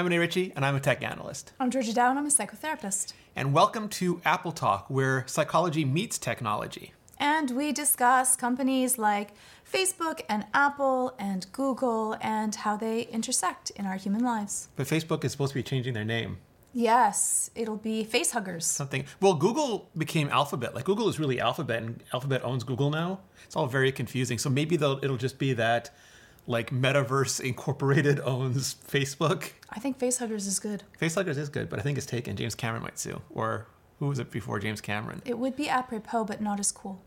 [0.00, 1.52] I'm Rene Ritchie, and I'm a tech analyst.
[1.60, 3.12] I'm Georgia Dow, and I'm a psychotherapist.
[3.36, 6.94] And welcome to Apple Talk, where psychology meets technology.
[7.18, 9.32] And we discuss companies like
[9.70, 14.70] Facebook and Apple and Google and how they intersect in our human lives.
[14.74, 16.38] But Facebook is supposed to be changing their name.
[16.72, 18.64] Yes, it'll be face huggers.
[18.64, 19.04] Something.
[19.20, 20.74] Well, Google became Alphabet.
[20.74, 23.20] Like Google is really Alphabet, and Alphabet owns Google now.
[23.44, 24.38] It's all very confusing.
[24.38, 25.90] So maybe they'll, it'll just be that,
[26.50, 29.52] like Metaverse Incorporated owns Facebook.
[29.70, 30.82] I think face huggers is good.
[31.00, 32.36] Facehuggers is good, but I think it's taken.
[32.36, 33.66] James Cameron might sue, or
[34.00, 35.22] who was it before James Cameron?
[35.24, 37.00] It would be apropos, but not as cool.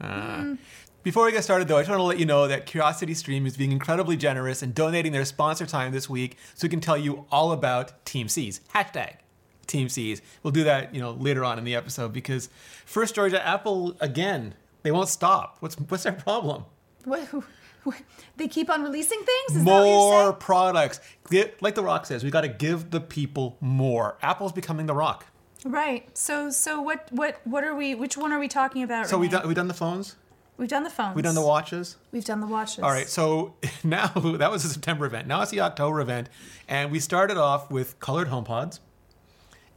[0.00, 0.56] Uh,
[1.02, 3.46] Before we get started, though, I just want to let you know that Curiosity Stream
[3.46, 6.98] is being incredibly generous and donating their sponsor time this week, so we can tell
[6.98, 9.14] you all about Team Seas hashtag
[9.66, 10.20] Team Seas.
[10.42, 12.48] We'll do that, you know, later on in the episode because
[12.84, 15.58] first, Georgia, Apple again, they won't stop.
[15.60, 16.64] What's what's their problem?
[17.04, 17.28] What,
[18.36, 19.58] they keep on releasing things?
[19.58, 21.00] Is more products.
[21.60, 24.16] Like The Rock says, we got to give the people more.
[24.22, 25.26] Apple's becoming The Rock.
[25.64, 26.16] Right.
[26.16, 27.94] So, so what, what, what are we?
[27.94, 29.08] Which one are we talking about?
[29.08, 30.16] So we done we done the phones.
[30.60, 31.16] We've done the phones.
[31.16, 31.96] We've done the watches.
[32.12, 32.80] We've done the watches.
[32.80, 33.54] All right, so
[33.84, 35.26] now that was the September event.
[35.26, 36.28] Now it's the October event,
[36.68, 38.80] and we started off with colored HomePods,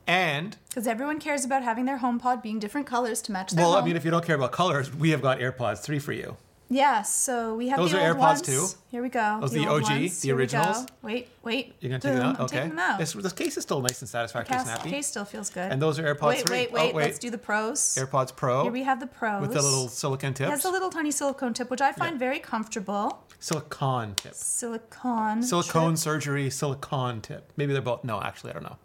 [0.05, 3.77] and Because everyone cares about having their HomePod being different colors to match their well,
[3.77, 6.35] I mean, if you don't care about colors, we have got AirPods three for you.
[6.73, 8.41] Yes, so we have Those the are old AirPods ones.
[8.41, 8.67] too?
[8.89, 9.37] Here we go.
[9.41, 10.19] Those are the old OG, ones.
[10.21, 10.85] the Here originals?
[11.03, 11.75] Wait, wait.
[11.79, 12.55] You're gonna take them Boom, out, I'm okay?
[12.55, 12.97] taking them out.
[12.99, 14.89] This, this case is still nice and satisfactory, Cast snappy.
[14.89, 15.71] case still feels good.
[15.71, 16.57] And those are AirPods wait, 3.
[16.57, 17.03] Wait, Oh, wait, wait.
[17.03, 17.79] Let's do the pros.
[17.79, 19.41] AirPods Pro Here we have the pros.
[19.41, 20.49] with the little silicone It tips.
[20.49, 23.23] has a little tiny silicone tip, which I find very comfortable.
[23.39, 24.33] silicone tip.
[24.33, 25.43] Silicone.
[25.43, 25.97] Silicone trip.
[25.99, 27.51] surgery, silicone tip.
[27.55, 28.03] Maybe they're both.
[28.03, 28.77] No, actually, I don't know.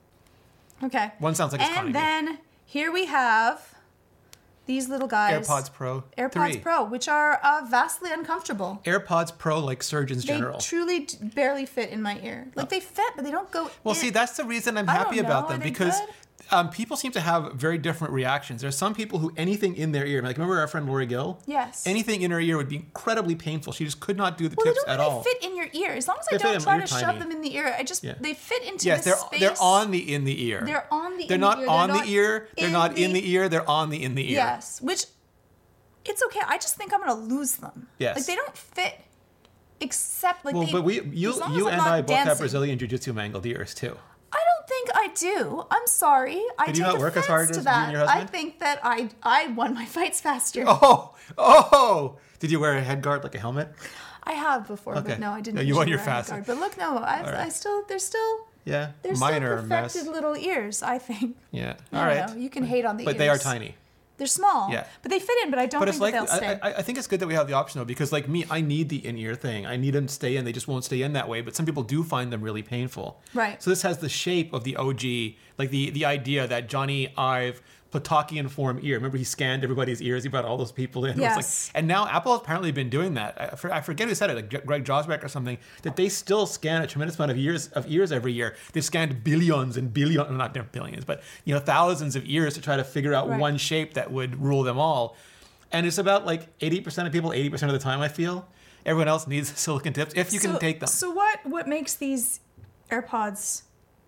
[0.84, 1.12] Okay.
[1.20, 3.74] One sounds like it's And then here we have
[4.68, 5.48] these little guys.
[5.48, 6.04] AirPods Pro.
[6.16, 6.60] AirPods 3.
[6.60, 8.80] Pro, which are uh, vastly uncomfortable.
[8.84, 10.58] AirPods Pro, like Surgeons General.
[10.58, 10.60] They General.
[10.60, 12.46] truly d- barely fit in my ear.
[12.54, 13.70] Like they fit, but they don't go.
[13.82, 14.00] Well, in.
[14.00, 16.08] see, that's the reason I'm I happy don't about them they because good?
[16.50, 18.62] Um, people seem to have very different reactions.
[18.62, 21.40] There's some people who anything in their ear, like remember our friend Lori Gill?
[21.46, 21.86] Yes.
[21.86, 23.72] Anything in her ear would be incredibly painful.
[23.72, 25.22] She just could not do the Well, they tips don't at really all.
[25.22, 25.92] fit in your ear.
[25.92, 28.02] As long as They I don't try to shove them in the ear, I just
[28.04, 28.14] Yeah.
[28.20, 29.40] they fit into yes, the they're space.
[29.40, 30.62] they're on the in the ear.
[30.64, 31.26] They're on the.
[31.26, 31.68] They're in not the ear.
[31.70, 32.48] on They're the not ear.
[32.56, 33.48] They're not in the ear.
[33.48, 34.36] They're on the in the ear.
[34.36, 35.04] Yes, which
[36.04, 36.40] it's okay.
[36.46, 37.88] I just think I'm gonna lose them.
[37.98, 38.16] Yes.
[38.16, 39.00] like they don't fit.
[39.80, 42.38] Except like Well, they, but we you you I'm and I both have.
[42.38, 43.96] Brazilian jiu-jitsu mangled ears too.
[44.68, 45.64] I think I do.
[45.70, 46.42] I'm sorry.
[46.58, 47.84] I Did you not work as hard as you that.
[47.88, 50.64] and your I think that I I won my fights faster.
[50.66, 52.16] Oh, oh!
[52.38, 53.68] Did you wear a head guard like a helmet?
[54.24, 55.08] I have before, Okay.
[55.10, 55.56] but no, I didn't.
[55.56, 56.28] No, you won your fast.
[56.30, 56.44] guard.
[56.46, 57.34] But look, no, I, right.
[57.34, 59.92] I still they're still Yeah, they're mine still a mess.
[59.94, 60.82] perfected little ears.
[60.82, 61.36] I think.
[61.50, 62.28] Yeah, all don't right.
[62.28, 62.36] know.
[62.36, 63.06] You can hate on the ears.
[63.06, 63.18] but ears.
[63.18, 63.74] they are tiny.
[64.18, 64.70] They're small.
[64.70, 64.84] Yeah.
[65.02, 65.50] But they fit in.
[65.50, 66.58] But I don't But think it's like they'll stay.
[66.60, 68.44] I, I, I think it's good that we have the option though, because like me,
[68.50, 69.64] I need the in-ear thing.
[69.64, 70.44] I need them to stay in.
[70.44, 71.40] They just won't stay in that way.
[71.40, 73.20] But some people do find them really painful.
[73.32, 73.62] Right.
[73.62, 75.02] So this has the shape of the OG,
[75.56, 78.96] like the the idea that Jony Ive Platokian form ear.
[78.96, 80.22] Remember he scanned everybody's ears.
[80.22, 81.18] He brought all those people in.
[81.18, 81.68] Yes.
[81.68, 83.40] like, and now Apple has apparently been doing that.
[83.40, 85.56] I, for- I forget who said it, like Greg Joswiak or something.
[85.82, 88.56] That they still scan a tremendous amount of ears of ears every year.
[88.72, 92.76] They've scanned billions and billions, not billions, but you know thousands of ears to try
[92.76, 93.40] to figure out Right.
[93.40, 95.16] one shape that would rule them all.
[95.72, 98.46] And it's about like 80% of people, 80% of the time, I feel.
[98.86, 100.86] Everyone else needs silicon tips if you can take them.
[100.88, 102.40] So what what makes these
[102.90, 103.62] AirPods,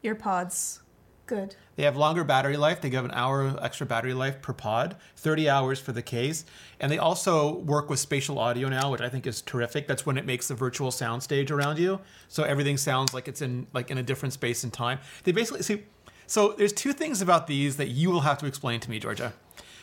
[0.05, 0.81] EarPods,
[1.27, 1.57] good?
[1.81, 2.83] They have longer battery life.
[2.83, 6.45] They give an hour extra battery life per pod, 30 hours for the case.
[6.79, 9.89] And they also work with spatial audio now, which I think is terrific.
[9.89, 12.01] That's when it makes the virtual sound stage around you.
[12.29, 14.99] So everything sounds like it's in like in a different space and time.
[15.25, 15.85] They basically see
[16.27, 19.33] so there's two things about these that you will have to explain to me, Georgia.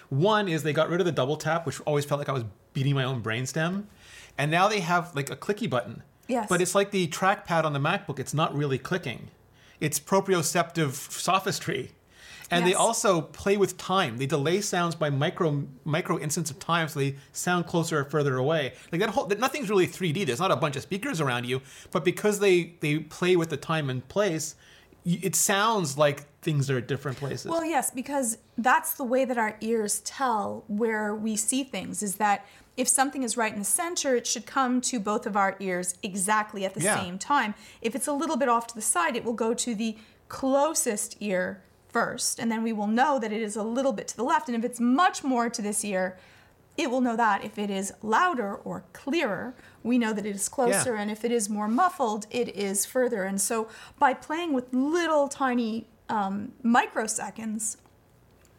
[0.09, 2.45] One is they got rid of the double tap, which always felt like I was
[2.73, 3.85] beating my own brainstem.
[4.37, 6.03] And now they have like a clicky button.
[6.27, 6.45] Yes.
[6.47, 8.19] But it's like the trackpad on the MacBook.
[8.19, 9.31] It's not really clicking.
[9.79, 11.91] It's proprioceptive sophistry.
[12.49, 14.17] And they also play with time.
[14.17, 18.37] They delay sounds by micro micro instants of time, so they sound closer or further
[18.37, 18.73] away.
[18.91, 20.25] Like that whole that nothing's really 3D.
[20.25, 21.61] There's not a bunch of speakers around you,
[21.91, 24.55] but because they they play with the time and place,
[25.15, 27.49] it sounds like things are at different places.
[27.49, 32.03] Well, yes, because that's the way that our ears tell where we see things.
[32.03, 32.45] Is that
[32.75, 35.95] if something is right in the center, it should come to both of our ears
[36.03, 37.01] exactly at the Yeah.
[37.01, 37.55] same time.
[37.81, 39.97] If it's a little bit off to the side, it will go to the
[40.27, 44.17] closest ear first, and then we will know that it is a little bit to
[44.17, 44.49] the left.
[44.49, 46.17] And if it's much more to this ear,
[46.77, 47.43] it will know that.
[47.43, 50.95] If it is louder or clearer, we know that it is closer.
[50.95, 53.23] And if it is more muffled, it is further.
[53.23, 57.77] And so by playing with little tiny um, microseconds,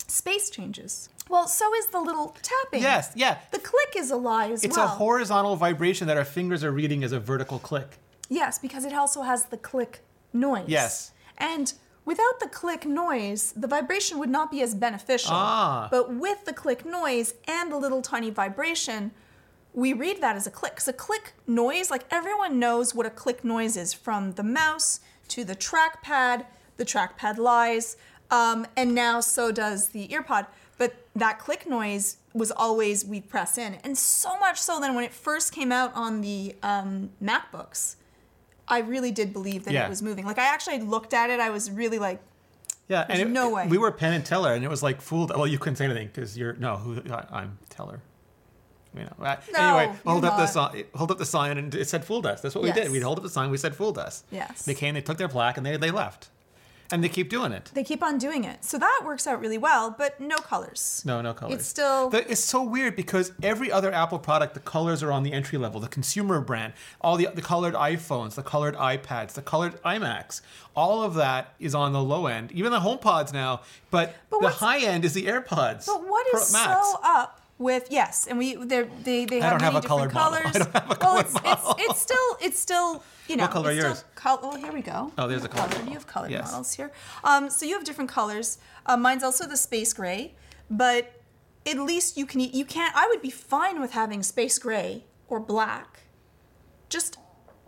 [0.09, 1.09] space changes.
[1.29, 2.83] Well, so is the little tapping.
[2.83, 3.39] yes, yeah.
[3.53, 4.87] The click is a lie as It's well.
[4.87, 7.99] It's a horizontal vibration that our fingers are reading as a vertical click.
[8.31, 10.01] Yes, because it also has the click
[10.33, 10.65] noise.
[10.69, 11.13] Yes.
[11.37, 11.73] And
[12.09, 15.35] without the click noise, the vibration would not be as beneficial.
[15.35, 15.89] Ah.
[15.91, 19.11] But with the click noise and the little tiny vibration,
[19.75, 20.73] we read that as a click.
[20.73, 25.01] Because a click noise, like everyone knows what a click noise is from the mouse
[25.29, 26.47] to the trackpad,
[26.79, 27.99] the trackpad lies,
[28.31, 30.47] um, and now so does the earpod.
[30.79, 33.75] But that click noise was always we press in.
[33.85, 37.97] And so much so then when it first came out on the um, MacBooks,
[38.69, 39.87] I really did believe that Yeah.
[39.87, 40.25] it was moving.
[40.27, 42.21] Like I actually looked at it, I was really like,
[42.89, 43.67] Yeah, and it, no way.
[43.67, 45.31] we were Penn and Teller, and it was like fooled.
[45.37, 46.77] Well, you couldn't say anything because you're no.
[46.77, 48.01] Who I, I'm Teller.
[48.95, 49.13] You know.
[49.25, 50.85] uh, No, anyway, hold up the sign.
[50.95, 52.41] Hold up the sign, and it said fooled us.
[52.41, 52.91] That's what we did.
[52.91, 53.51] We'd hold up the sign.
[53.51, 54.25] We said fooled us.
[54.31, 54.65] Yes.
[54.65, 54.95] They came.
[54.95, 56.31] They took their plaque, and they they left,
[56.91, 57.71] and they keep doing it.
[57.75, 58.65] they keep on doing it.
[58.65, 61.03] So that works out really well, but no colors.
[61.05, 61.57] No, no colors.
[61.57, 65.23] It's still The- it's so weird because every other Apple product, the colors are on
[65.23, 69.43] the entry level, the consumer brand, all the the colored iPhones, the colored iPads, the
[69.43, 70.41] colored iMacs,
[70.75, 72.53] all of that is on the low end.
[72.53, 73.61] Even the HomePods now,
[73.91, 75.87] but, But the high end is the AirPods.
[75.87, 79.73] But what is Pro so up with yes, and we they're, they they have have
[79.75, 80.39] many a different model.
[80.41, 80.47] colors.
[80.55, 81.75] I don't have a well, it's, model.
[81.79, 84.05] it's it's still it's still you know What color it's still yours?
[84.15, 85.13] Col- well, here we go.
[85.19, 85.69] Oh, there's a color.
[85.69, 85.87] model.
[85.87, 86.51] You have colored Yes.
[86.51, 86.93] models here.
[87.25, 88.59] Um, so you have different colors.
[88.87, 90.35] Uh, mine's also the space gray,
[90.71, 91.21] but
[91.67, 92.95] at least you can you can't.
[92.97, 96.01] I would be fine with having space gray or black,
[96.89, 97.19] just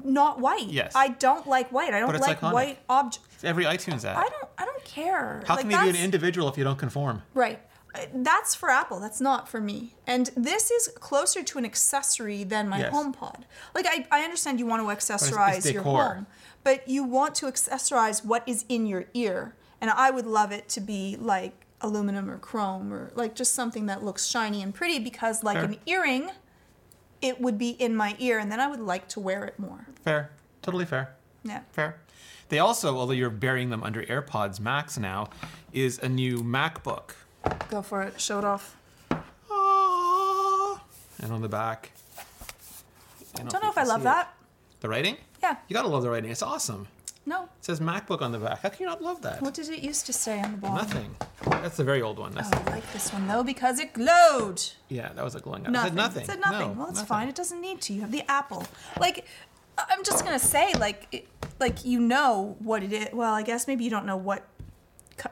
[0.02, 0.68] not white.
[0.68, 0.92] Yes.
[0.94, 1.92] I don't like white.
[1.92, 2.52] I don't like iconic.
[2.52, 3.44] white objects.
[3.44, 4.16] Every iTunes app.
[4.16, 4.48] I don't.
[4.56, 5.42] I don't care.
[5.46, 7.22] How Like, can you be an individual if you don't conform?
[7.34, 7.58] Right.
[8.14, 9.00] That's for Apple.
[9.00, 9.94] That's not for me.
[10.06, 12.92] And this is closer to an accessory than my Yes.
[12.92, 13.42] HomePod.
[13.74, 16.26] Like I, I understand you want to accessorize your home,
[16.64, 19.54] but you want to accessorize what is in your ear.
[19.80, 23.86] And I would love it to be like aluminum or chrome or like just something
[23.86, 25.64] that looks shiny and pretty because like Fair.
[25.64, 26.30] an earring,
[27.22, 29.86] it would be in my ear and then I would like to wear it more.
[30.04, 30.30] Fair.
[30.62, 31.14] Totally fair.
[31.42, 31.62] Yeah.
[31.72, 31.98] Fair.
[32.50, 35.30] They also, although you're burying them under AirPods Max now,
[35.72, 37.12] is a new MacBook.
[37.70, 38.20] Go for it.
[38.20, 38.76] Show it off.
[39.50, 40.82] Ah.
[41.22, 41.92] And on the back.
[43.36, 44.34] I Don't know if I love that.
[44.80, 45.16] The writing?
[45.42, 45.56] Yeah.
[45.68, 46.30] You gotta love the writing.
[46.30, 46.88] It's awesome.
[47.26, 47.44] No.
[47.44, 48.60] It says MacBook on the back.
[48.62, 49.40] How can you not love that?
[49.42, 50.76] What did it used to say on the bottom?
[50.76, 51.16] Nothing.
[51.62, 52.32] That's the very old one.
[52.32, 54.62] That's, Oh, I like this one though because it glowed.
[54.88, 55.62] Yeah, that was a glowing.
[55.64, 55.74] Nothing.
[55.76, 56.22] It said nothing.
[56.22, 56.58] It said nothing.
[56.68, 57.06] No, well, it's nothing.
[57.06, 57.28] fine.
[57.28, 57.92] It doesn't need to.
[57.92, 58.64] You have the Apple.
[58.98, 59.26] Like,
[59.78, 61.28] I- I'm just gonna say, like, it,
[61.60, 63.08] like you know what it is.
[63.12, 64.44] Well, I guess maybe you don't know what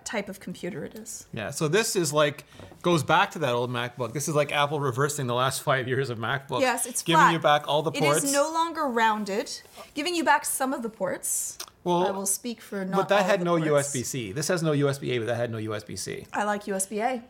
[0.04, 1.26] type of computer it is.
[1.32, 2.44] Yeah, so this is like
[2.82, 4.12] goes back to that old MacBook.
[4.12, 6.60] This is like Apple reversing the last five years of MacBook.
[6.60, 7.32] Yes, it's giving flat.
[7.32, 8.18] you back all the ports.
[8.18, 9.60] It is no longer rounded,
[9.94, 11.58] giving you back some of the ports.
[11.84, 12.96] Well, I will speak for not.
[12.96, 13.88] but that had no ports.
[13.94, 14.32] USB-C.
[14.32, 16.26] This has no USB-A, but that had no USB-C.
[16.32, 17.22] I like USB-A.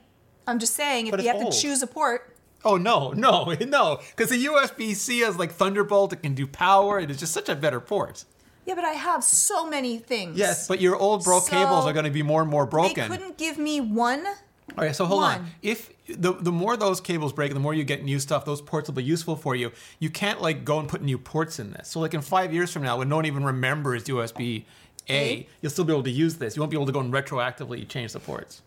[0.46, 1.52] I'm just saying, if But you have old.
[1.52, 2.34] to choose a port,
[2.64, 4.00] Oh no, no, no!
[4.16, 6.12] Because the USB-C has like Thunderbolt.
[6.12, 6.98] It can do power.
[6.98, 8.24] It is just such a better port.
[8.68, 10.36] Yeah, but I have so many things.
[10.38, 13.10] Yes, but your old broke So, cables are going to be more and more broken.
[13.10, 14.26] they couldn't give me one.
[14.26, 15.46] All right, so hold on.
[15.62, 18.44] If the the more those cables break, the more you get new stuff.
[18.44, 19.72] Those ports will be useful for you.
[19.98, 21.88] You can't like go and put new ports in this.
[21.88, 24.64] So like in five years from now, when no one even remembers USB
[25.08, 26.54] A, you'll still be able to use this.
[26.54, 28.60] You won't be able to go and retroactively change the ports.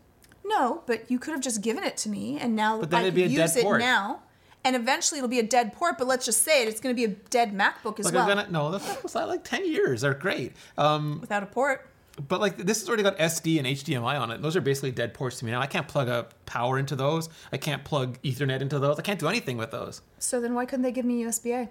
[0.43, 3.03] No, but you could have just given it to me, and now But then I
[3.03, 3.79] it'd be a dead use it port.
[3.79, 4.21] now.
[4.63, 5.97] And eventually it'll be a dead port.
[5.97, 8.27] But let's just say it, it's going to be a dead MacBook as Like well
[8.27, 10.01] gonna no, that was like ten years.
[10.01, 10.53] They're great.
[10.77, 11.87] Um, without a port.
[12.27, 14.41] but like this has already got SD and HDMI on it.
[14.41, 15.61] Those are basically dead ports to me now.
[15.61, 17.29] I can't plug a power into those.
[17.51, 18.99] I can't plug Ethernet into those.
[18.99, 20.01] I can't do anything with those.
[20.19, 21.67] So then why couldn't they give me USB-A?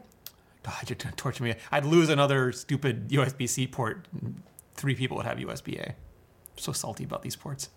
[0.62, 1.54] God, you're gonna torture me.
[1.70, 4.06] I'd lose another stupid USB-C port.
[4.74, 5.90] Three people would have USB-A.
[5.90, 5.94] I'm
[6.56, 7.70] so salty about these ports.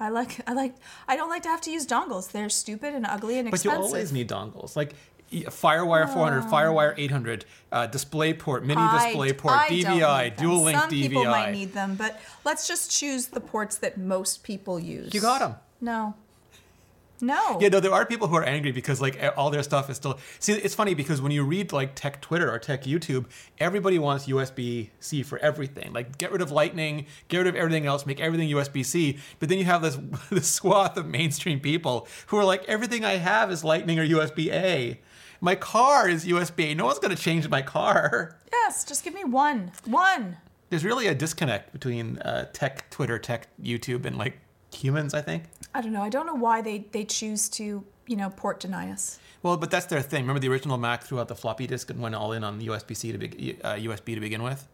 [0.00, 0.74] I like I like
[1.08, 2.30] I don't like to have to use dongles.
[2.30, 3.70] They're stupid and ugly and expensive.
[3.72, 4.94] But you always need dongles, like
[5.32, 10.36] FireWire 400, FireWire 800, uh, DisplayPort, Mini I- DisplayPort, I DVI.
[10.36, 11.02] Dual Link Some DVI.
[11.08, 15.12] people might need them, but let's just choose the ports that most people use.
[15.12, 15.56] you got them.
[15.80, 16.14] No.
[17.20, 17.58] No.
[17.60, 20.18] Yeah, no, there are people who are angry because like all their stuff is still.
[20.38, 23.26] See, it's funny because when you read like tech Twitter or tech YouTube,
[23.58, 25.92] everybody wants USB C for everything.
[25.92, 29.18] Like, get rid of Lightning, get rid of everything else, make everything USB C.
[29.38, 29.98] But then you have this
[30.30, 34.52] this swath of mainstream people who are like, everything I have is Lightning or USB
[34.52, 35.00] A.
[35.40, 36.74] My car is USB A.
[36.74, 38.36] No one's going to change my car.
[38.50, 39.72] Yes, just give me one.
[39.86, 40.36] One.
[40.68, 44.38] There's really a disconnect between uh, tech Twitter, tech YouTube, and like
[44.74, 45.14] humans.
[45.14, 45.44] I think.
[45.74, 46.02] I don't know.
[46.02, 49.18] I don't know why they they choose to, you know, port deny us.
[49.42, 50.22] Well, but that's their thing.
[50.22, 53.12] Remember the original Mac threw out the floppy disk and went all in on USB-C
[53.12, 54.66] to be, uh, USB to begin with.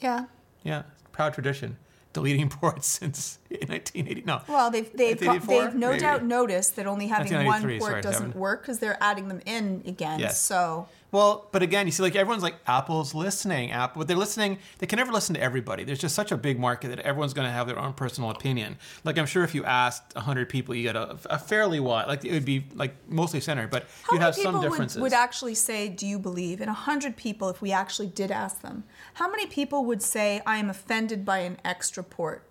[0.00, 0.24] Yeah.
[0.64, 1.76] Yeah, proud tradition.
[2.12, 4.22] Deleting ports since 1980.
[4.22, 4.40] No.
[4.48, 6.00] Well, they've they've, got, they've no Maybe.
[6.00, 8.40] doubt noticed that only having one port sorry, doesn't Devin.
[8.40, 10.18] work because they're adding them in again.
[10.18, 10.40] Yes.
[10.40, 13.70] So Well, but again, you see, like everyone's like Apple's listening.
[13.70, 14.58] Apple, but they're listening.
[14.78, 15.84] They can never listen to everybody.
[15.84, 18.76] There's just such a big market that everyone's going to have their own personal opinion.
[19.04, 22.08] Like I'm sure if you asked hundred people, you get a, a fairly wide.
[22.08, 25.00] Like it would be like mostly centered, but How you'd have some would, differences.
[25.00, 28.60] would actually say, "Do you believe?" In a hundred people, if we actually did ask
[28.60, 28.84] them,
[29.14, 32.46] how many people would say, "I am offended by an extra port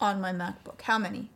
[0.00, 0.82] on my MacBook"?
[0.82, 1.30] How many?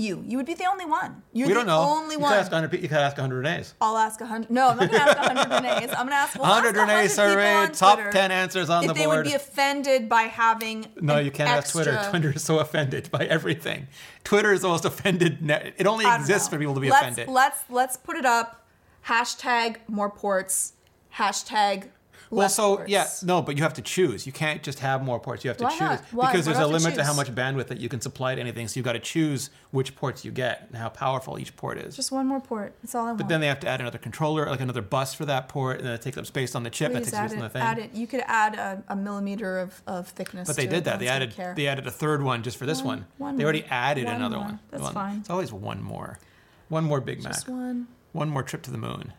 [0.00, 0.24] You.
[0.26, 1.22] You would be the only one.
[1.32, 1.82] You're we the don't know.
[1.82, 2.32] only you one.
[2.32, 3.74] Could ask 100, pe- you could ask 100 A's.
[3.80, 4.50] I'll ask hundred.
[4.50, 5.92] No, I'm not gonna ask hundred Rene's.
[5.92, 8.96] I'm gonna ask we'll 100 ask Renee survey, top 10 answers on if the board.
[8.96, 10.86] If they would be offended by having.
[11.00, 12.00] no, you can't ask Twitter.
[12.08, 13.88] Twitter is so offended by everything.
[14.24, 15.42] Twitter is the most offended.
[15.42, 15.74] Net.
[15.76, 16.56] It only exists know.
[16.56, 17.28] for people to be let's, offended.
[17.28, 18.66] Let's let's put it up.
[19.06, 20.74] Hashtag more ports.
[21.16, 21.88] Hashtag.
[22.32, 22.90] Well, so ports.
[22.90, 24.24] yeah, no, but you have to choose.
[24.24, 25.42] You can't just have more ports.
[25.44, 26.04] You have to Why choose not?
[26.12, 26.30] Why?
[26.30, 28.40] because What there's a to limit to how much bandwidth that you can supply to
[28.40, 28.68] anything.
[28.68, 31.96] So you've got to choose which ports you get and how powerful each port is.
[31.96, 32.72] Just one more port.
[32.82, 33.18] That's all I want.
[33.18, 35.86] but then they have to add another controller, like another bus for that port, and
[35.86, 36.92] then it takes up space on the chip.
[36.92, 37.62] that Please takes add space on it, the thing.
[37.62, 37.94] add it.
[37.94, 40.46] You could add a, a millimeter of, of thickness.
[40.46, 41.00] But they did that.
[41.00, 41.54] They added care.
[41.56, 43.06] they added a third one just for this One- one.
[43.18, 44.60] one they already added One another one.
[44.70, 45.16] That's One- fine.
[45.18, 46.20] It's always one more,
[46.68, 47.88] one more Big Mac, Just one.
[48.12, 49.14] one more trip to the moon,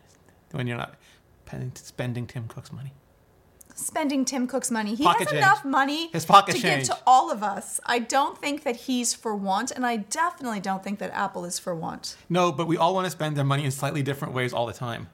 [0.52, 0.94] when you're not
[1.74, 2.94] spending Tim Cook's money.
[3.74, 4.94] Spending Tim Cook's money.
[4.94, 5.38] He Pocket has change.
[5.38, 6.88] enough money His pocket to change.
[6.88, 7.80] give to all of us.
[7.86, 11.58] I don't think that he's for want, and I definitely don't think that Apple is
[11.58, 12.16] for want.
[12.28, 14.72] No, but we all want to spend their money in slightly different ways all the
[14.72, 15.08] time.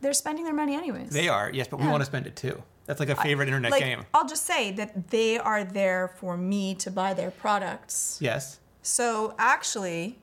[0.00, 1.10] They're spending their money anyways.
[1.10, 2.62] They are, yes, but we want to spend it too.
[2.86, 4.04] That's like a favorite internet like, game.
[4.14, 8.18] I'll just say that they are there for me to buy their products.
[8.20, 8.58] Yes.
[8.82, 10.18] So actually,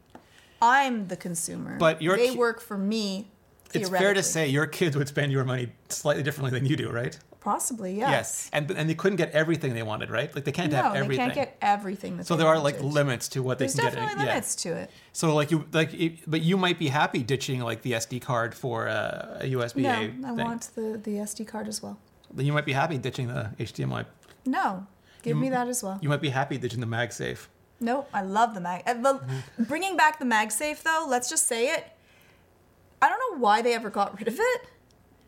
[0.62, 1.78] I'm the consumer.
[1.78, 3.30] But your they ki- work for me.
[3.74, 6.90] It's fair to say your kids would spend your money slightly differently than you do,
[6.90, 7.18] right?
[7.52, 8.50] Possibly, yes.
[8.52, 10.30] And and they couldn't get everything they wanted, right?
[10.36, 11.26] Like they can't No, have they everything.
[11.28, 12.18] can't get everything.
[12.18, 14.18] That so they there are like limits to what they can definitely get.
[14.26, 14.32] Yeah.
[14.34, 14.88] limits to it.
[15.14, 18.54] So like you like, it, but you might be happy ditching like the SD card
[18.54, 20.46] for uh, a USB No, A I thing.
[20.50, 21.98] want the, the SD card as well.
[22.34, 24.06] Then you might be happy ditching the HDMI.
[24.46, 24.86] No,
[25.24, 25.98] give me that as well.
[26.02, 27.48] You might be happy ditching the MagSafe.
[27.80, 28.84] Nope, I love the mag.
[28.86, 29.64] uh, the- Mm-hmm.
[29.72, 31.84] Bringing back the MagSafe though, let's just say it.
[33.02, 34.62] I don't know why they ever got rid of it.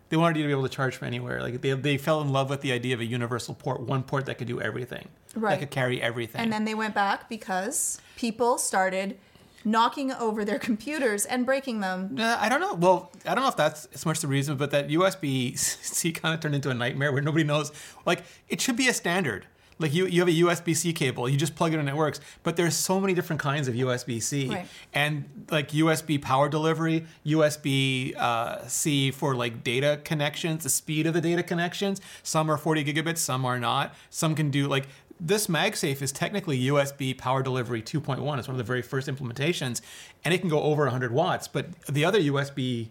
[0.10, 1.42] They wanted you to be able to charge from anywhere.
[1.42, 4.26] Like they, they fell in love with the idea of a universal port, one port
[4.26, 5.08] that could do everything.
[5.36, 5.52] Right.
[5.52, 6.42] That could carry everything.
[6.42, 9.18] And then they went back because people started
[9.66, 12.16] knocking over their computers and breaking them.
[12.18, 12.74] Uh, I don't know.
[12.74, 16.34] Well, I don't know if that's as much the reason, but that USB C kind
[16.34, 17.72] of turned into a nightmare where nobody knows.
[18.06, 19.46] Like, it should be a standard.
[19.80, 21.96] Like you, you have a USB C cable, you just plug it in and it
[21.96, 22.20] works.
[22.44, 24.68] But there's so many different kinds of USB C, Right.
[24.94, 31.14] and like USB power delivery, USB uh, C for like data connections, the speed of
[31.14, 32.02] the data connections.
[32.24, 33.96] Some are 40 gigabits, some are not.
[34.10, 34.88] Some can do like
[35.22, 38.40] this MagSafe is technically USB power delivery 2.1.
[38.40, 39.82] It's one of the very first implementations,
[40.24, 41.48] and it can go over 100 watts.
[41.48, 42.90] But the other USB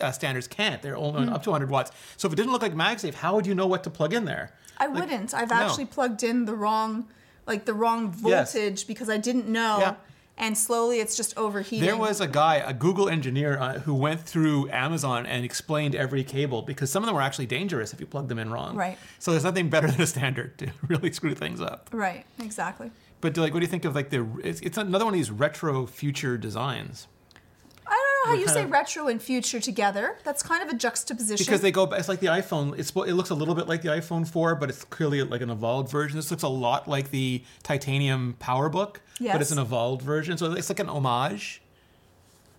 [0.00, 0.80] uh, standards can't.
[0.82, 1.32] They're only Hmm.
[1.32, 1.90] up to 100 watts.
[2.16, 4.24] So if it didn't look like MagSafe, how would you know what to plug in
[4.24, 4.52] there?
[4.78, 5.34] I Like, wouldn't.
[5.34, 5.56] I've no.
[5.56, 7.06] actually plugged in the wrong,
[7.46, 8.52] like the wrong Yes.
[8.54, 9.78] voltage because I didn't know.
[9.80, 9.94] Yeah.
[10.38, 11.84] And slowly it's just overheating.
[11.86, 16.24] There was a guy, a Google engineer, uh, who went through Amazon and explained every
[16.24, 18.74] cable because some of them were actually dangerous if you plugged them in wrong.
[18.74, 18.96] Right.
[19.18, 21.90] So there's nothing better than a standard to really screw things up.
[21.92, 22.90] Right, exactly.
[23.20, 24.26] But like, what do you think of like the?
[24.42, 27.06] It's, it's another one of these retro future designs
[28.24, 30.18] don't know how you say of- retro and future together.
[30.24, 31.44] That's kind of a juxtaposition.
[31.44, 31.86] because they go.
[31.86, 31.98] Back.
[32.00, 32.78] It's like the iPhone.
[32.78, 35.50] It's it looks a little bit like the iPhone 4, but it's clearly like an
[35.50, 36.16] evolved version.
[36.16, 40.36] This looks a lot like the titanium PowerBook, but it's an evolved version.
[40.38, 41.62] So it's like an homage.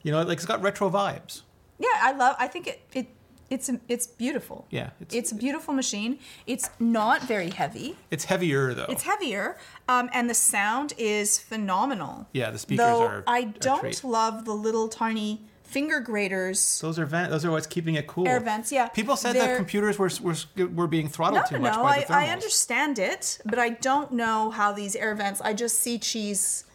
[0.04, 1.42] You know, like it's got retro vibes.
[1.80, 2.36] yeah, I love.
[2.40, 3.08] I think it it
[3.52, 4.66] it's it's beautiful.
[4.72, 6.18] Yeah, it's, it's- a beautiful machine.
[6.48, 7.98] It's not very heavy.
[8.10, 8.86] It's heavier though.
[8.90, 12.28] It's heavier, um, and the sound is phenomenal.
[12.34, 14.04] Yeah, the speakers Though are I don't treat.
[14.04, 16.80] love the little tiny finger graters.
[16.82, 17.32] Those are vent.
[17.32, 18.28] Those are what's keeping it cool.
[18.28, 18.88] Air vents, yeah.
[18.90, 20.36] People said They're- that computers were were,
[20.68, 21.84] were being throttled No, too much no.
[21.84, 22.16] by I, the thermals.
[22.16, 25.40] I understand it, but I don't know how these air vents.
[25.42, 26.66] I just see cheese.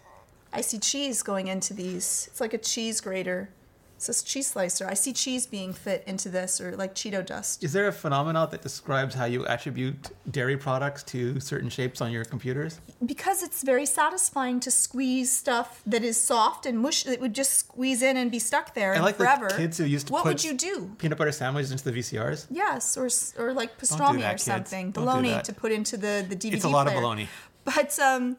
[0.53, 2.29] I see cheese going into these.
[2.31, 3.51] It's like a cheese grater.
[3.97, 4.87] It's this cheese slicer.
[4.87, 7.65] I see cheese being fit into this, or like Cheeto dust.
[7.65, 12.13] Is there a phenomenon that describes how you attribute dairy products to certain shapes on
[12.13, 12.79] your computers?
[13.05, 17.55] Because it's very satisfying to squeeze stuff that is soft and mush that would just
[17.55, 19.49] squeeze in and be stuck there and like forever.
[19.49, 20.91] the kids who used to what put would you do?
[20.99, 22.49] peanut butter sandwiches into the VCRs.
[22.51, 23.09] Yes, or
[23.43, 26.53] or like do pastrami that, or something, do bologna to put into the the DVD
[26.53, 27.01] It's a lot of player.
[27.01, 27.29] bologna.
[27.65, 28.37] But um,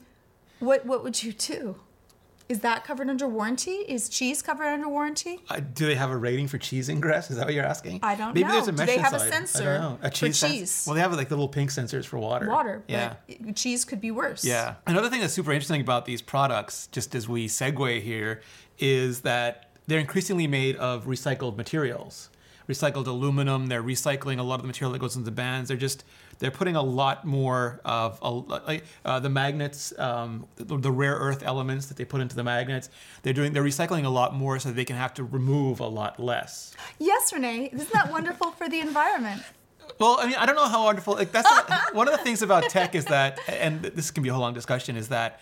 [0.60, 1.78] what what would you do?
[2.50, 3.72] Is that covered under warranty?
[3.72, 5.39] Is cheese covered under warranty?
[5.50, 7.30] Uh, do they have a rating for cheese ingress?
[7.30, 8.00] Is that what you're asking?
[8.01, 8.54] I don't Maybe know.
[8.54, 10.00] there's a Do mesh they have a sensor I don't know.
[10.01, 10.84] A for cheese sens- cheese?
[10.88, 12.48] Well, they have like the little pink sensors for water.
[12.48, 13.16] Water, Yeah.
[13.54, 14.46] cheese could be worse.
[14.46, 14.75] Yeah.
[14.86, 18.42] Another thing that's super interesting about these products, just as we segue here,
[18.80, 22.30] is that they're increasingly made of recycled materials.
[22.70, 23.68] recycled aluminum.
[23.68, 25.70] They're recycling a lot of the material that goes into the bands.
[25.70, 26.04] They're just
[26.39, 31.15] they're putting a lot more of a, like uh, the magnets, um, the, the rare
[31.15, 32.89] earth elements that they put into the magnets.
[33.24, 36.20] They're doing they're recycling a lot more so they can have to remove a lot
[36.20, 36.75] less.
[37.00, 37.70] Yes, Rene.
[37.74, 39.41] Isn't that wonderful for the environment?
[40.00, 41.15] Well, I mean, I don't know how wonderful.
[41.15, 44.29] Like that's not, one of the things about tech is that, and this can be
[44.29, 45.39] a whole long discussion, is that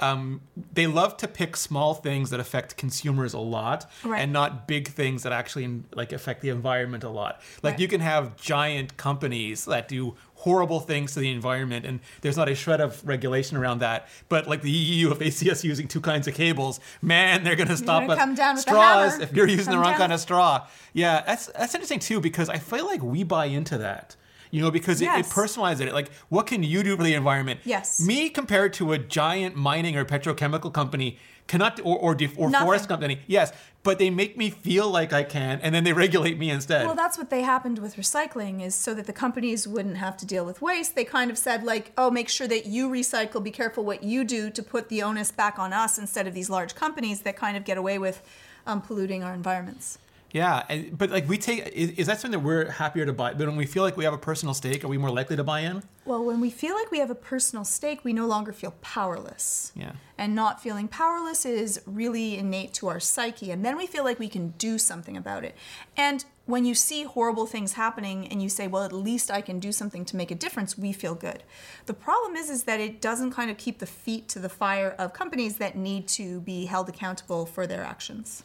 [0.00, 0.40] um,
[0.72, 4.20] they love to pick small things that affect consumers a lot, Right.
[4.20, 7.40] and not big things that actually like affect the environment a lot.
[7.62, 7.80] Like Right.
[7.80, 12.48] you can have giant companies that do horrible things to the environment, and there's not
[12.48, 14.06] a shred of regulation around that.
[14.28, 17.56] But like the EU, if they see us using two kinds of cables, man, they're
[17.56, 18.18] going to stop gonna us.
[18.20, 19.98] come down with straws if you're using the wrong down.
[19.98, 20.64] kind of straw.
[20.92, 24.14] Yeah, that's that's interesting too because I feel like we buy into that.
[24.50, 25.92] You know, because it, it personalizes it.
[25.92, 27.60] Like, what can you do for the environment?
[27.64, 28.00] Yes.
[28.00, 32.66] Me compared to a giant mining or petrochemical company cannot, or or, or Nothing.
[32.66, 33.20] forest company.
[33.26, 33.52] Yes,
[33.82, 36.86] but they make me feel like I can, and then they regulate me instead.
[36.86, 40.26] Well, that's what they happened with recycling is so that the companies wouldn't have to
[40.26, 40.94] deal with waste.
[40.94, 43.42] They kind of said like, "Oh, make sure that you recycle.
[43.42, 46.50] Be careful what you do to put the onus back on us instead of these
[46.50, 48.22] large companies that kind of get away with
[48.66, 49.98] um, polluting our environments."
[50.30, 53.32] Yeah, and, but like we take, is, is that something that we're happier to buy?
[53.32, 55.44] But when we feel like we have a personal stake, are we more likely to
[55.44, 55.82] buy in?
[56.04, 59.72] Well, when we feel like we have a personal stake, we no longer feel powerless.
[59.74, 59.92] Yeah.
[60.18, 63.50] And not feeling powerless is really innate to our psyche.
[63.50, 65.54] And then we feel like we can do something about it.
[65.96, 69.60] And when you see horrible things happening and you say, well, at least I can
[69.60, 71.42] do something to make a difference, we feel good.
[71.86, 74.94] The problem is, is that it doesn't kind of keep the feet to the fire
[74.98, 78.42] of companies that need to be held accountable for their actions.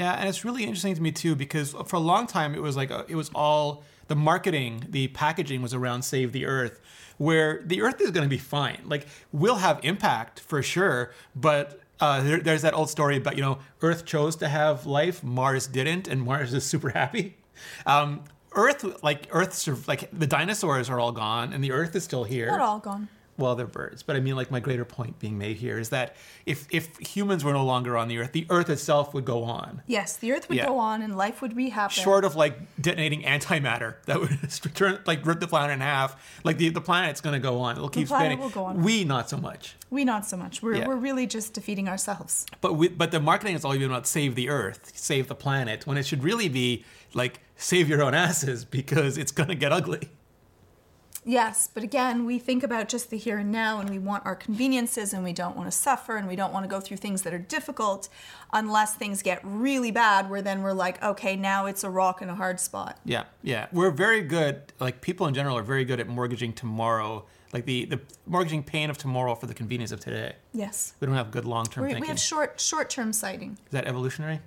[0.00, 2.74] Yeah, and it's really interesting to me too because for a long time it was
[2.74, 6.80] like uh it was all the marketing, the packaging was around save the earth,
[7.18, 8.80] where the earth is going to be fine.
[8.86, 13.42] Like we'll have impact for sure, but uh, there, there's that old story about you
[13.42, 17.36] know Earth chose to have life, Mars didn't, and Mars is super happy.
[17.84, 22.24] Um, Earth, like Earth, like the dinosaurs are all gone, and the Earth is still
[22.24, 23.08] here Not all gone.
[23.40, 26.14] Well, they're birds, but I mean, like my greater point being made here is that
[26.46, 29.82] if if humans were no longer on the earth, the earth itself would go on,
[29.86, 30.66] Yes, the earth would Yeah.
[30.66, 31.94] go on and life would be happy.
[31.94, 34.38] short of like detonating antimatter that would
[34.74, 36.40] turn like rip the planet in half.
[36.44, 38.38] Like the the planet's going to go on; it'll keep planet spinning.
[38.38, 38.82] will go on.
[38.82, 39.76] We not so much.
[39.90, 40.62] We not so much.
[40.62, 40.86] We're, Yeah.
[40.86, 42.46] we're really just defeating ourselves.
[42.60, 45.86] But we, but the marketing has always been about save the earth, save the planet,
[45.86, 46.84] when it should really be
[47.14, 50.10] like save your own asses because it's going to get ugly.
[51.24, 54.34] Yes, but again, we think about just the here and now and we want our
[54.34, 57.22] conveniences and we don't want to suffer and we don't want to go through things
[57.22, 58.08] that are difficult
[58.52, 62.30] unless things get really bad where then we're like, okay, now it's a rock and
[62.30, 62.98] a hard spot.
[63.04, 63.66] Yeah, yeah.
[63.70, 67.84] We're very good, like people in general are very good at mortgaging tomorrow, like the,
[67.84, 70.36] the mortgaging pain of tomorrow for the convenience of today.
[70.54, 70.94] Yes.
[71.00, 72.02] We don't have good long term We, thinking.
[72.02, 73.58] we have short short-term sighting.
[73.66, 74.40] Is that evolutionary?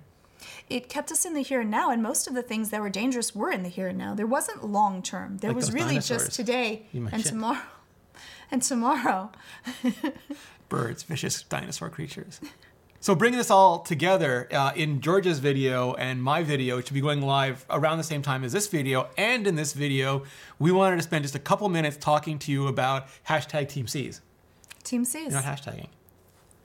[0.68, 2.90] It kept us in the here and now and most of the things that were
[2.90, 4.14] dangerous were in the here and now.
[4.14, 5.38] There wasn't long term.
[5.38, 7.62] There Like was really just today and tomorrow.
[8.50, 9.30] And tomorrow.
[10.68, 12.40] Birds, vicious dinosaur creatures.
[13.04, 17.02] So bringing this all together uh, in George's video and my video, which will be
[17.02, 20.24] going live around the same time as this video, and in this video,
[20.58, 24.22] we wanted to spend just a couple minutes talking to you about hashtag Team Seas.
[24.84, 25.32] Team Seas.
[25.32, 25.88] You're not hashtagging.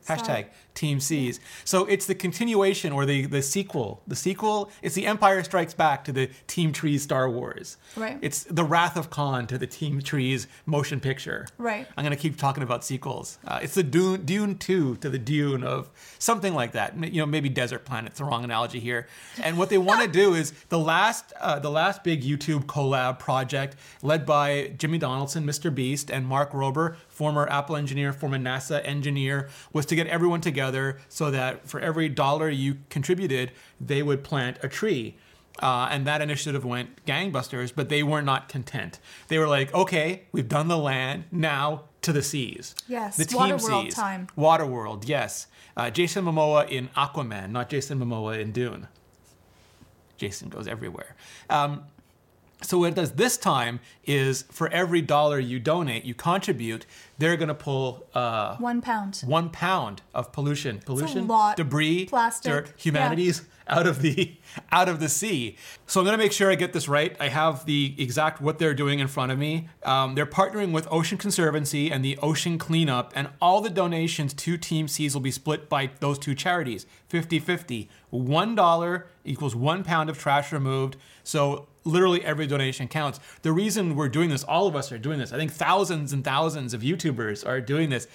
[0.10, 1.39] Hashtag Team Seas.
[1.65, 4.02] So it's the continuation or the, the sequel.
[4.08, 7.78] The sequel, it's the Empire Strikes Back to the Team Trees Star Wars.
[7.95, 8.17] Right.
[8.22, 11.48] It's the Wrath of Khan to the Team Trees motion picture.
[11.58, 11.88] Right.
[11.98, 13.39] I'm going to keep talking about sequels.
[13.45, 16.95] Uh, it's the Dune, Dune 2 to the Dune of something like that.
[16.98, 19.08] You know, maybe Desert Planet's the wrong analogy here.
[19.41, 23.19] And what they want to do is the last, uh, the last big YouTube collab
[23.19, 25.74] project led by Jimmy Donaldson, Mr.
[25.74, 31.01] Beast, and Mark Rober, former Apple engineer, former NASA engineer, was to get everyone together
[31.10, 33.51] so that for every dollar you contributed,
[33.82, 35.17] they would plant a tree.
[35.62, 38.99] Uh, and that initiative went gangbusters, but they were not content.
[39.27, 42.73] They were like, okay, we've done the land, now to the seas.
[42.88, 43.95] Yes, the team Waterworld seas.
[43.95, 44.27] time.
[44.38, 45.47] Waterworld, yes.
[45.75, 48.88] Uh, Jason Momoa in Aquaman, not Jason Momoa in Dune.
[50.15, 51.17] Jason goes everywhere.
[51.49, 51.84] Um,
[52.62, 56.86] so what it does this time is for every dollar you donate, you contribute,
[57.17, 59.22] they're going to pull uh, One pound.
[59.26, 62.52] one pound of pollution, pollution, debris, Plastic.
[62.52, 62.74] dirt, Yeah.
[62.78, 64.36] humanities out of the
[64.72, 65.56] out of the sea.
[65.86, 67.15] So I'm going to make sure I get this right.
[67.19, 69.69] I have the exact what they're doing in front of me.
[69.84, 74.58] Um, they're partnering with Ocean Conservancy and the Ocean Cleanup, and all the donations to
[74.58, 77.88] Team Seas will be split by those two charities, 50-50.
[78.10, 80.98] One dollar equals one pound of trash removed.
[81.24, 83.19] So literally every donation counts.
[83.41, 85.34] The reason we're doing this, all of us are doing this.
[85.34, 88.08] I think thousands and thousands of YouTubers are doing this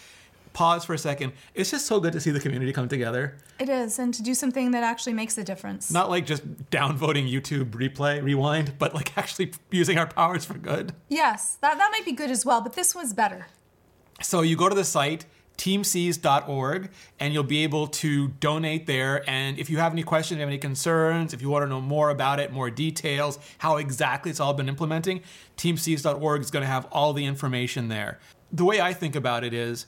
[0.53, 1.33] pause for a second.
[1.55, 3.37] It's just so good to see the community come together.
[3.59, 5.91] It is, and to do something that actually makes a difference.
[5.91, 10.95] Not like just downvoting YouTube replay, rewind, but like actually using our powers for good.
[11.09, 13.49] yes, that, that might be good as well, but this was better.
[14.23, 15.27] So you go to the site
[15.59, 16.91] teamseas.org
[17.21, 19.29] and you'll be able to donate there.
[19.29, 22.11] And if you have any questions have any concerns if you want to know more
[22.11, 25.23] about it more details how exactly it's all been implementing
[25.57, 28.19] teamseas.org is going to have all the information there.
[28.53, 29.87] The way i think about it is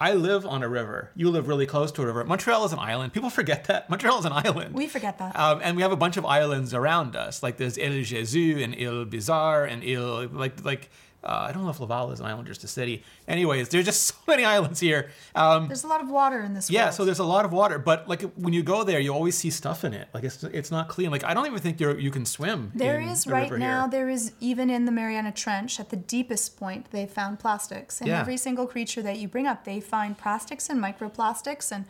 [0.00, 1.10] i live on a river.
[1.16, 2.24] You live really close to a river.
[2.24, 3.12] Montreal is an island.
[3.12, 3.90] People forget that.
[3.90, 4.74] Montreal is an island.
[4.74, 5.38] We forget that.
[5.38, 8.74] um, and we have a bunch of islands around us, like there's Ile Jésus and
[8.74, 10.90] Ile Bizard and Ile like like
[11.24, 13.04] uh, I don't know if Laval is an island or just a city.
[13.28, 15.10] Anyways, there's just so many islands here.
[15.34, 16.94] Um, There's a lot of water in this yeah, world.
[16.94, 19.50] so there's a lot of water, but like when you go there, you always see
[19.50, 20.08] stuff in it.
[20.12, 21.10] Like it's it's not clean.
[21.10, 22.72] Like I don't even think you you can swim.
[22.74, 23.90] There is the right now, here.
[23.90, 28.00] there is even in the Mariana Trench at the deepest point, they found plastics.
[28.00, 28.20] And Yeah.
[28.20, 31.84] every single creature that you bring up, they find plastics and microplastics and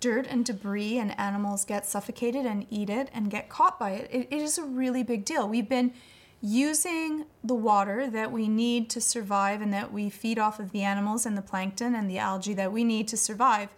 [0.00, 4.08] dirt and debris, and animals get suffocated and eat it and get caught by it.
[4.10, 5.48] It, it is a really big deal.
[5.48, 5.92] We've been
[6.44, 10.82] using the water that we need to survive and that we feed off of the
[10.82, 13.70] animals and the plankton and the algae that we need to survive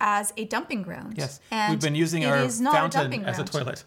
[0.00, 1.14] as a dumping ground.
[1.16, 3.50] Yes, and we've been using it our is not a fountain dumping as a ground.
[3.50, 3.84] toilet.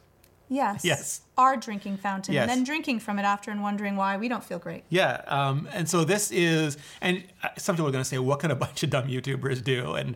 [0.50, 0.84] Yes.
[0.84, 1.22] Yes.
[1.38, 2.34] Our drinking fountain.
[2.34, 2.44] Yes.
[2.44, 4.84] And then drinking from it after and wondering why we don't feel great.
[4.90, 7.24] Yeah, um, and so this is, and
[7.58, 10.16] some people are going to say, "What can a bunch of dumb YouTubers do?" And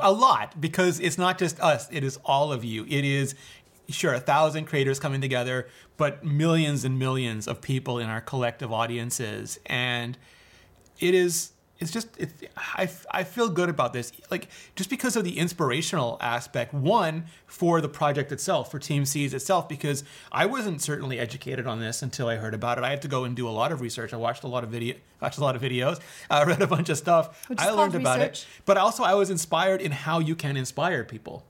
[0.00, 2.84] a lot, because it's not just us; it is all of you.
[2.88, 3.34] It is
[3.88, 8.72] sure a thousand creators coming together, but millions and millions of people in our collective
[8.72, 10.16] audiences, and
[11.00, 11.52] it is.
[11.78, 14.12] It's just, it's, I, I feel good about this.
[14.30, 19.34] Like, just because of the inspirational aspect, one, for the project itself, for Team Seas
[19.34, 22.84] itself, because I wasn't certainly educated on this until I heard about it.
[22.84, 24.14] I had to go and do a lot of research.
[24.14, 25.98] I watched a lot of video, watched a lot of videos,
[26.30, 27.44] uh, read a bunch of stuff.
[27.58, 28.42] I learned about research.
[28.42, 28.46] it.
[28.64, 31.44] But also, I was inspired in how you can inspire people.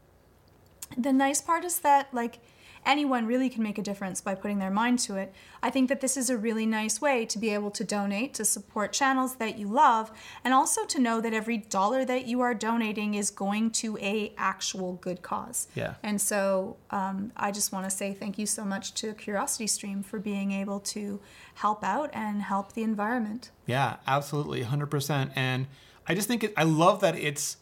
[0.97, 2.39] The nice part is that, like,
[2.85, 5.33] anyone really can make a difference by putting their mind to it.
[5.63, 8.45] I think that this is a really nice way to be able to donate, to
[8.45, 10.11] support channels that you love,
[10.45, 14.33] and also to know that every dollar that you are donating is going to a
[14.37, 15.69] actual good cause.
[15.75, 15.95] Yeah.
[16.03, 20.03] And so um, I just want to say thank you so much to Curiosity Stream
[20.03, 21.21] for being able to
[21.55, 23.51] help out and help the environment.
[23.67, 25.31] Yeah, absolutely, 100%.
[25.37, 25.67] And
[26.07, 27.59] I just think it, I love that it's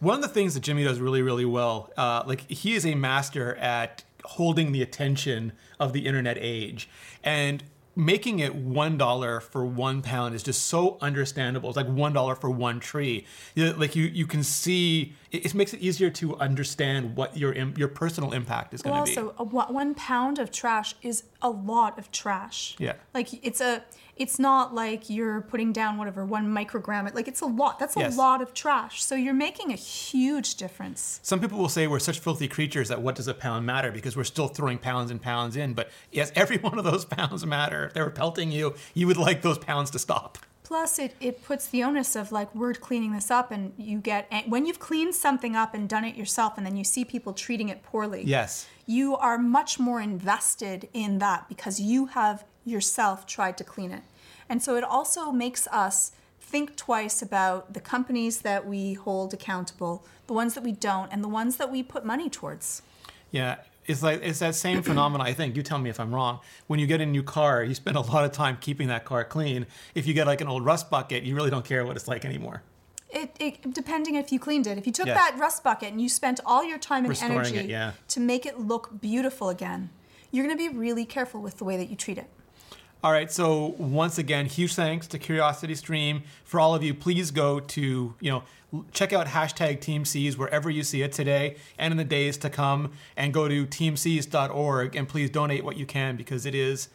[0.00, 1.90] one of the things that Jimmy does really, really well.
[1.96, 6.88] Uh, like, he is a master at holding the attention of the internet age.
[7.22, 7.62] And
[7.98, 11.70] making it one dollar for one pound is just so understandable.
[11.70, 13.26] It's like one dollar for one tree.
[13.54, 17.36] You know, like you, you can see it, it makes it easier to understand what
[17.36, 19.16] your im- your personal impact is going to be.
[19.18, 22.76] also, a, one one pound of trash is a lot of trash.
[22.78, 22.94] Yeah.
[23.14, 23.82] Like it's a,
[24.16, 27.12] it's not like you're putting down whatever one microgram.
[27.14, 27.78] Like it's a lot.
[27.78, 28.16] That's a Yes.
[28.16, 29.04] lot of trash.
[29.04, 31.20] So you're making a huge difference.
[31.22, 34.16] Some people will say we're such filthy creatures that what does a pound matter because
[34.16, 35.74] we're still throwing pounds and pounds in.
[35.74, 37.86] But yes, every one of those pounds matter.
[37.86, 40.38] If they were pelting you, you would like those pounds to stop.
[40.66, 44.26] Plus, it, it puts the onus of like we're cleaning this up, and you get
[44.48, 47.68] when you've cleaned something up and done it yourself, and then you see people treating
[47.68, 48.24] it poorly.
[48.24, 48.66] Yes.
[48.84, 54.02] you are much more invested in that because you have yourself tried to clean it.
[54.48, 60.04] And so it also makes us think twice about the companies that we hold accountable,
[60.26, 62.82] the ones that we don't, and the ones that we put money towards.
[63.30, 63.56] Yeah.
[63.86, 65.26] It's like it's that same phenomenon.
[65.26, 66.40] I think you tell me if I'm wrong.
[66.66, 69.24] When you get a new car, you spend a lot of time keeping that car
[69.24, 69.66] clean.
[69.94, 72.24] If you get like an old rust bucket, you really don't care what it's like
[72.24, 72.62] anymore.
[73.10, 74.76] It, it depending if you cleaned it.
[74.78, 75.16] If you took Yes.
[75.16, 77.92] that rust bucket and you spent all your time and Restoring energy it, yeah.
[78.08, 79.90] to make it look beautiful again,
[80.32, 82.28] you're going to be really careful with the way that you treat it.
[83.04, 86.24] All right, so once again, huge thanks to Curiosity Stream.
[86.44, 88.42] For all of you, please go to, you know,
[88.92, 92.50] check out hashtag Team Seas wherever you see it today and in the days to
[92.50, 96.88] come, and go to teamseas.org and please donate what you can because it is,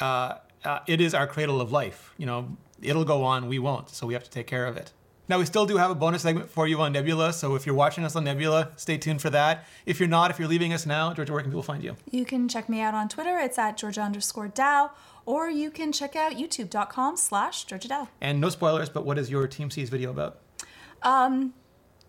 [0.00, 2.12] uh, uh, it is our cradle of life.
[2.16, 4.92] You know, it'll go on, we won't, so we have to take care of it.
[5.26, 7.74] Now, we still do have a bonus segment for you on Nebula, so if you're
[7.74, 9.64] watching us on Nebula, stay tuned for that.
[9.86, 11.96] If you're not, if you're leaving us now, Georgia, where can people find you?
[12.10, 13.38] You can check me out on Twitter.
[13.38, 14.90] It's at Georgia underscore Dow,
[15.24, 18.08] or you can check out youtube.com slash Georgia Dow.
[18.20, 20.40] And no spoilers, but what is your Team Seas video about?
[21.04, 21.54] Um,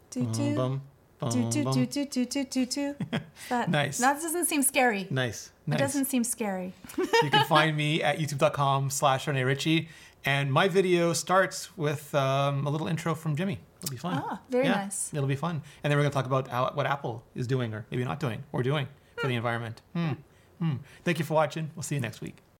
[0.09, 0.81] do do Bum,
[1.19, 1.73] bum, do do bum.
[1.73, 2.95] do do do do do do.
[3.49, 3.97] That Nice.
[3.97, 5.07] That doesn't seem scary.
[5.09, 5.51] Nice.
[5.67, 6.73] It doesn't seem scary.
[6.97, 9.89] you can find me at youtube.com slash Rene Ritchie.
[10.23, 13.59] And my video starts with um, a little intro from Jimmy.
[13.83, 14.23] It'll be fun.
[14.25, 15.13] Ah, very nice.
[15.13, 15.61] It'll be fun.
[15.83, 18.19] And then we're going to talk about how, what Apple is doing or maybe not
[18.19, 19.81] doing or doing for the environment.
[19.93, 20.13] Hmm.
[20.59, 20.73] Hmm.
[21.03, 21.69] Thank you for watching.
[21.75, 22.44] We'll see you next week.